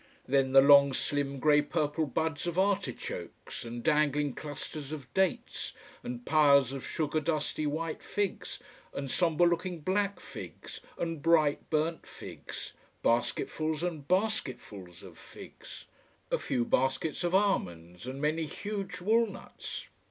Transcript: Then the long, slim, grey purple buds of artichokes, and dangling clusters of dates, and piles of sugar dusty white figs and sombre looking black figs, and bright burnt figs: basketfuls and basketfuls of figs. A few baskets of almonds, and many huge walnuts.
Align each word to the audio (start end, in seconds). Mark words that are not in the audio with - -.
Then 0.27 0.51
the 0.51 0.63
long, 0.63 0.93
slim, 0.93 1.37
grey 1.37 1.61
purple 1.61 2.07
buds 2.07 2.47
of 2.47 2.57
artichokes, 2.57 3.63
and 3.63 3.83
dangling 3.83 4.33
clusters 4.33 4.91
of 4.91 5.05
dates, 5.13 5.73
and 6.01 6.25
piles 6.25 6.73
of 6.73 6.83
sugar 6.83 7.19
dusty 7.19 7.67
white 7.67 8.01
figs 8.01 8.57
and 8.95 9.11
sombre 9.11 9.45
looking 9.45 9.81
black 9.81 10.19
figs, 10.19 10.81
and 10.97 11.21
bright 11.21 11.69
burnt 11.69 12.07
figs: 12.07 12.73
basketfuls 13.03 13.83
and 13.83 14.07
basketfuls 14.07 15.03
of 15.03 15.19
figs. 15.19 15.85
A 16.31 16.39
few 16.39 16.65
baskets 16.65 17.23
of 17.23 17.35
almonds, 17.35 18.07
and 18.07 18.19
many 18.19 18.47
huge 18.47 19.01
walnuts. 19.01 19.85